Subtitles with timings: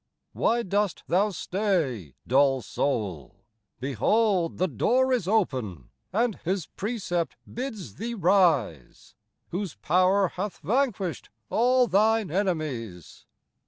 [0.33, 3.35] Why dost thou stay, Dull soule?
[3.79, 9.13] Behold the doore Is open, and His precept bids thee rise,
[9.49, 13.27] Whose power hath vanquish't all thine enemies.